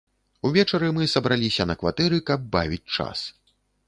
[0.47, 3.23] Увечары мы сабраліся на кватэры, каб бавіць час.